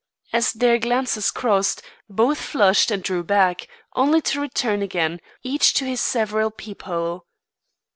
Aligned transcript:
As 0.33 0.53
their 0.53 0.79
glances 0.79 1.29
crossed, 1.29 1.83
both 2.09 2.39
flushed 2.39 2.89
and 2.89 3.03
drew 3.03 3.23
back, 3.23 3.67
only 3.93 4.19
to 4.21 4.41
return 4.41 4.81
again, 4.81 5.21
each 5.43 5.75
to 5.75 5.85
his 5.85 6.01
several 6.01 6.49
peep 6.49 6.81
hole. 6.81 7.27